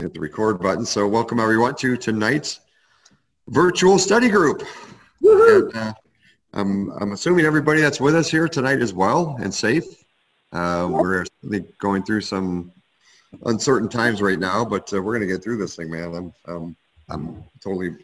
[0.00, 0.84] hit the record button.
[0.84, 2.60] So welcome everyone to tonight's
[3.48, 4.62] virtual study group.
[5.22, 5.94] And, uh,
[6.52, 9.84] I'm, I'm assuming everybody that's with us here tonight is well and safe.
[10.52, 11.26] Uh, we're
[11.78, 12.72] going through some
[13.44, 16.14] uncertain times right now, but uh, we're going to get through this thing, man.
[16.14, 16.76] I'm, um,
[17.10, 17.96] I'm totally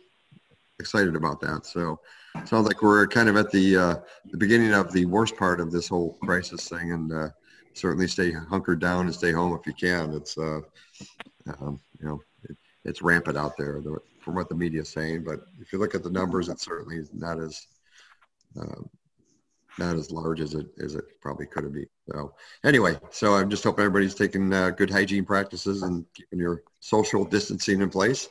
[0.79, 1.65] excited about that.
[1.65, 1.99] So
[2.45, 3.95] sounds like we're kind of at the, uh,
[4.31, 7.29] the beginning of the worst part of this whole crisis thing and uh,
[7.73, 10.13] certainly stay hunkered down and stay home if you can.
[10.13, 10.61] It's, uh,
[11.61, 13.81] um, you know, it, it's rampant out there
[14.21, 15.25] from what the media is saying.
[15.25, 17.67] But if you look at the numbers, it's certainly not as
[18.61, 18.83] uh,
[19.79, 21.87] not as large as it as it probably could have been.
[22.11, 22.33] So
[22.65, 27.25] anyway, so I'm just hoping everybody's taking uh, good hygiene practices and keeping your social
[27.25, 28.29] distancing in place.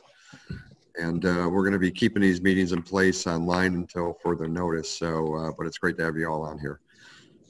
[0.96, 4.88] And uh, we're going to be keeping these meetings in place online until further notice.
[4.88, 6.80] So, uh, but it's great to have you all on here.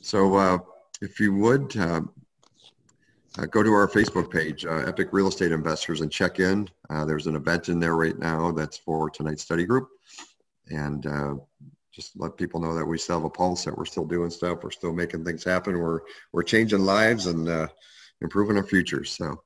[0.00, 0.58] So, uh,
[1.02, 2.10] if you would, um,
[3.38, 6.68] uh, go to our Facebook page, uh, Epic Real Estate Investors, and check in.
[6.90, 9.88] Uh, there's an event in there right now that's for tonight's study group.
[10.68, 11.34] And uh,
[11.92, 14.62] just let people know that we still have a pulse, that we're still doing stuff,
[14.62, 16.00] we're still making things happen, we're,
[16.32, 17.68] we're changing lives and uh,
[18.20, 19.10] improving our futures.
[19.10, 19.42] So,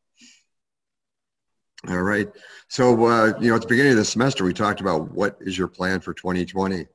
[1.88, 2.28] all right.
[2.68, 5.56] So, uh, you know, at the beginning of the semester, we talked about what is
[5.56, 6.86] your plan for 2020?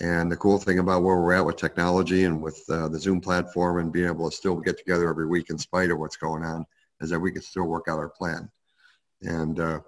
[0.00, 3.20] And the cool thing about where we're at with technology and with uh, the Zoom
[3.20, 6.42] platform and being able to still get together every week in spite of what's going
[6.44, 6.64] on
[7.00, 8.50] is that we can still work out our plan.
[9.22, 9.80] And, uh,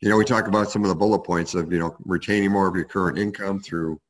[0.00, 2.68] you know, we talk about some of the bullet points of, you know, retaining more
[2.68, 4.00] of your current income through,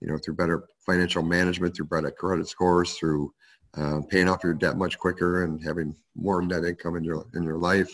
[0.00, 3.32] you know, through better financial management, through better credit scores, through
[3.76, 7.42] uh, paying off your debt much quicker and having more net income in your, in
[7.42, 7.90] your life,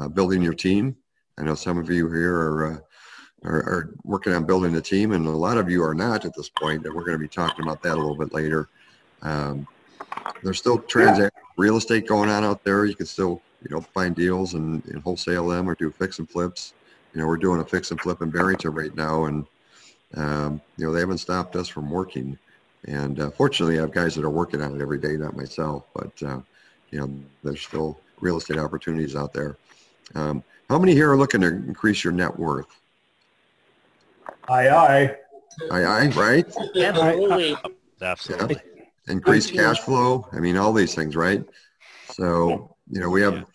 [0.00, 0.96] uh, building your team.
[1.38, 2.78] I know some of you here are uh,
[3.44, 6.34] are, are, working on building a team, and a lot of you are not at
[6.34, 8.68] this point, and we're going to be talking about that a little bit later.
[9.22, 9.66] Um,
[10.42, 12.84] there's still transaction real estate going on out there.
[12.84, 16.28] You can still, you know, find deals and, and, wholesale them or do fix and
[16.28, 16.72] flips.
[17.12, 19.46] You know, we're doing a fix and flip in Barrington right now, and
[20.14, 22.38] um, you know they haven't stopped us from working.
[22.86, 25.84] And uh, fortunately, I have guys that are working on it every day, not myself,
[25.94, 26.40] but uh,
[26.90, 27.10] you know,
[27.42, 29.56] there's still real estate opportunities out there.
[30.14, 32.68] Um, how many here are looking to increase your net worth?
[34.48, 35.16] Aye, aye.
[35.70, 36.46] Aye, aye, right?
[36.76, 37.56] Absolutely.
[38.00, 38.56] Absolutely.
[38.76, 38.82] Yeah.
[39.08, 40.26] Increased cash flow.
[40.32, 41.44] I mean, all these things, right?
[42.12, 43.46] So, you know, we have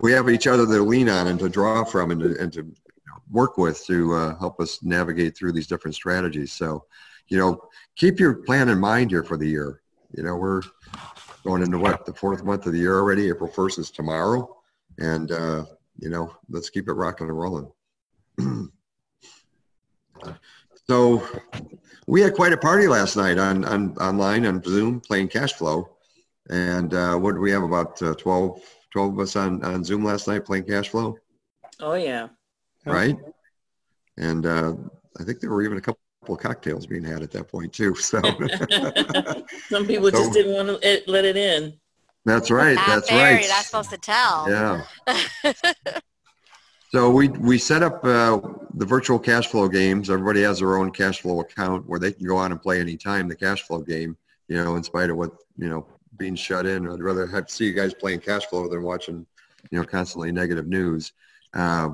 [0.00, 2.72] we have each other to lean on and to draw from and to, and to
[3.30, 6.52] work with to uh, help us navigate through these different strategies.
[6.52, 6.84] So,
[7.28, 7.60] you know,
[7.96, 9.82] keep your plan in mind here for the year.
[10.16, 10.62] You know, we're
[11.44, 13.28] going into what the fourth month of the year already.
[13.28, 14.56] April 1st is tomorrow.
[14.98, 15.64] And, uh,
[15.98, 17.70] you know, let's keep it rocking and rolling.
[20.86, 21.26] So
[22.06, 25.90] we had quite a party last night on, on online on Zoom playing cash flow.
[26.48, 30.04] And uh, what did we have about uh, 12, 12 of us on, on Zoom
[30.04, 31.18] last night playing cash flow?
[31.80, 32.28] Oh, yeah.
[32.86, 33.16] Right?
[34.16, 34.74] And uh,
[35.20, 37.94] I think there were even a couple of cocktails being had at that point too.
[37.94, 38.20] So
[39.68, 41.74] some people so, just didn't want to let it in.
[42.24, 42.78] That's right.
[42.86, 43.46] That's right.
[43.46, 44.50] That's supposed to tell.
[44.50, 45.54] Yeah.
[46.90, 48.40] So we we set up uh,
[48.78, 50.08] the virtual cash flow games.
[50.08, 53.26] Everybody has their own cash flow account where they can go on and play anytime
[53.26, 54.16] the cash flow game.
[54.46, 57.66] You know, in spite of what you know being shut in, I'd rather have see
[57.66, 59.26] you guys playing cash flow than watching
[59.70, 61.12] you know constantly negative news.
[61.52, 61.90] Uh,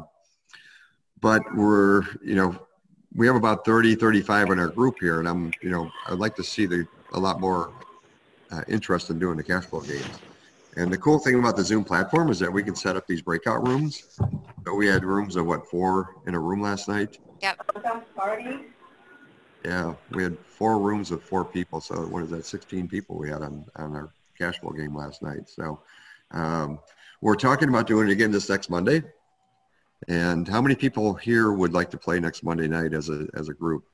[1.20, 2.58] but we're you know
[3.16, 6.36] we have about 30, 35 in our group here, and I'm you know I'd like
[6.36, 7.72] to see the a lot more
[8.52, 10.06] uh, interest in doing the cash flow games.
[10.76, 13.22] And the cool thing about the Zoom platform is that we can set up these
[13.22, 14.18] breakout rooms.
[14.64, 17.18] So we had rooms of what, four in a room last night?
[17.42, 18.14] Yep.
[18.16, 18.58] Party.
[19.64, 21.80] Yeah, we had four rooms with four people.
[21.80, 25.22] So what is that, 16 people we had on, on our cash flow game last
[25.22, 25.48] night.
[25.48, 25.80] So
[26.32, 26.80] um,
[27.20, 29.02] we're talking about doing it again this next Monday.
[30.08, 33.48] And how many people here would like to play next Monday night as a, as
[33.48, 33.84] a group?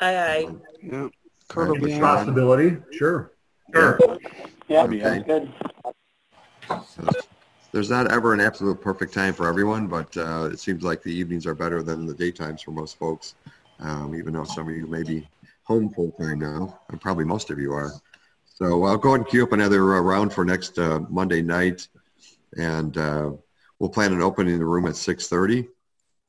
[0.00, 0.48] Aye, aye.
[0.82, 1.08] Yeah.
[1.48, 3.32] Probably possibility, sure.
[3.74, 3.98] Sure.
[4.00, 4.98] Yeah, Okay.
[4.98, 5.52] that's good.
[6.68, 7.08] So
[7.72, 11.12] There's not ever an absolute perfect time for everyone, but uh, it seems like the
[11.12, 13.34] evenings are better than the daytimes for most folks,
[13.80, 15.28] um, even though some of you may be
[15.64, 17.92] home full time now, and probably most of you are.
[18.44, 21.88] So I'll go ahead and queue up another uh, round for next uh, Monday night,
[22.56, 23.30] and uh,
[23.78, 25.66] we'll plan an opening the room at 6:30,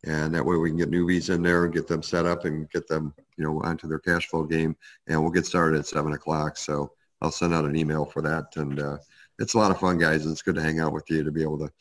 [0.06, 2.70] and that way we can get newbies in there and get them set up and
[2.72, 4.76] get them, you know, onto their cash flow game,
[5.08, 6.58] and we'll get started at seven o'clock.
[6.58, 6.92] So
[7.22, 8.56] I'll send out an email for that.
[8.56, 8.98] And uh,
[9.40, 10.24] it's a lot of fun, guys.
[10.24, 11.72] And it's good to hang out with you to be able to,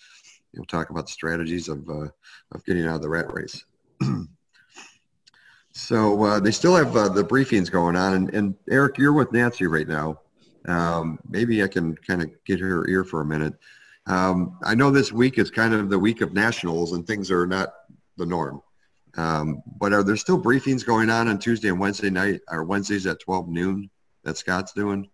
[0.52, 2.08] you know, talk about the strategies of, uh,
[2.52, 3.64] of getting out of the rat race.
[5.72, 8.14] so uh, they still have uh, the briefings going on.
[8.14, 10.20] And, and, Eric, you're with Nancy right now.
[10.68, 13.54] Um, maybe I can kind of get her ear for a minute.
[14.06, 17.46] Um, I know this week is kind of the week of nationals and things are
[17.46, 17.70] not
[18.16, 18.60] the norm.
[19.16, 23.06] Um, but are there still briefings going on on Tuesday and Wednesday night or Wednesdays
[23.06, 23.90] at 12 noon
[24.24, 25.08] that Scott's doing?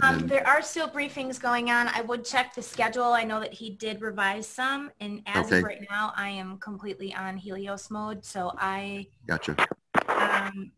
[0.00, 1.88] Um, there are still briefings going on.
[1.88, 3.04] I would check the schedule.
[3.12, 5.58] I know that he did revise some and as Okay.
[5.58, 8.24] of right now, I am completely on Helios mode.
[8.24, 9.56] So I, Gotcha.
[10.08, 10.72] um,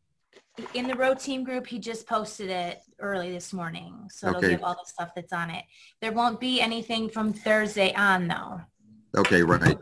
[0.75, 4.07] in the road team group, he just posted it early this morning.
[4.11, 4.51] So it'll Okay.
[4.51, 5.65] give all the stuff that's on it.
[6.03, 8.61] There won't be anything from Thursday on though.
[9.17, 9.79] Okay, right.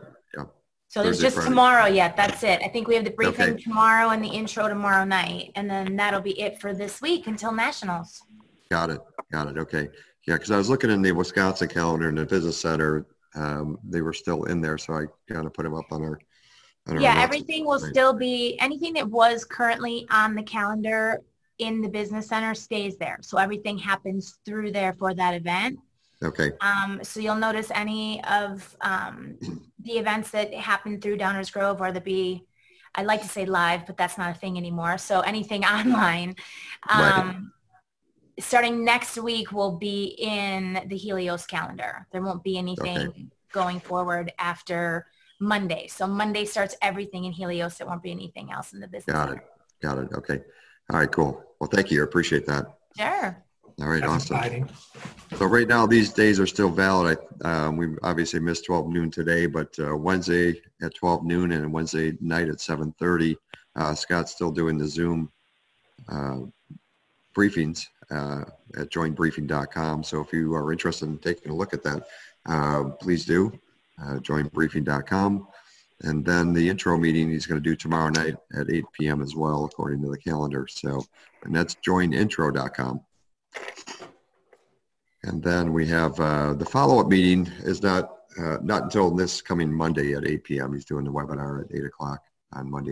[0.87, 1.49] So there's Thursday, just Friday.
[1.49, 2.15] tomorrow yet.
[2.15, 2.61] That's it.
[2.63, 3.61] I think we have the briefing Okay.
[3.61, 5.51] tomorrow and the intro tomorrow night.
[5.55, 8.21] And then that'll be it for this week until nationals.
[8.75, 8.99] Got it.
[9.31, 9.57] Got it.
[9.57, 9.87] Okay.
[10.27, 13.05] Yeah, because I was looking in the Wisconsin calendar in the business center.
[13.33, 16.19] Um, they were still in there, so I kind of put them up on our.
[16.89, 17.23] on Yeah, notes.
[17.23, 21.21] everything will still be, anything that was currently on the calendar
[21.59, 23.19] in the business center stays there.
[23.21, 25.79] So everything happens through there for that event.
[26.21, 26.51] Okay.
[26.59, 29.37] Um, so you'll notice any of um,
[29.85, 32.43] the events that happen through Downers Grove or the be,
[32.93, 34.97] I'd like to say live, but that's not a thing anymore.
[34.97, 36.35] So anything online.
[36.89, 37.53] Um,
[38.39, 42.07] starting next week will be in the Helios calendar.
[42.11, 45.07] There won't be anything going forward after
[45.39, 45.87] Monday.
[45.87, 47.79] So Monday starts everything in Helios.
[47.79, 49.15] It won't be anything else in the business.
[49.15, 49.39] Got it.
[49.81, 49.95] center.
[49.95, 50.17] Got it.
[50.17, 50.41] Okay.
[50.91, 51.11] All right.
[51.11, 51.43] Cool.
[51.59, 52.01] Well, thank you.
[52.01, 52.65] I appreciate that.
[52.97, 53.43] Sure.
[53.81, 54.01] All right.
[54.01, 54.37] That's Awesome.
[54.37, 54.69] exciting.
[55.37, 57.17] So right now, these days are still valid.
[57.43, 61.73] I, um, we obviously missed 12 noon today, but uh, Wednesday at 12 noon and
[61.73, 63.35] Wednesday night at 7:30,
[63.75, 65.31] uh, Scott's still doing the Zoom
[66.09, 66.37] uh,
[67.35, 68.45] briefings uh,
[68.77, 70.03] at joinbriefing.com.
[70.03, 72.07] So if you are interested in taking a look at that,
[72.47, 73.51] uh, please do.
[74.01, 75.47] Uh, joinbriefing.com.
[76.01, 79.21] And then the intro meeting he's going to do tomorrow night at 8 p.m.
[79.21, 80.67] as well, according to the calendar.
[80.69, 81.01] So,
[81.43, 83.01] and that's joinintro.com.
[85.23, 89.71] And then we have uh, the follow-up meeting is not uh, not until this coming
[89.71, 90.73] Monday at 8 p.m.
[90.73, 92.21] He's doing the webinar at 8 o'clock
[92.51, 92.75] on Monday